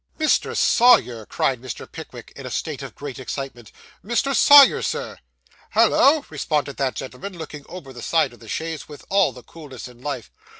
[0.19, 0.57] 'Mr.
[0.57, 1.85] Sawyer!' cried Mr.
[1.85, 3.71] Pickwick, in a state of great excitement,
[4.03, 4.35] 'Mr.
[4.35, 5.19] Sawyer, Sir!'
[5.73, 9.87] 'Hollo!' responded that gentleman, looking over the side of the chaise with all the coolness
[9.87, 10.31] in life.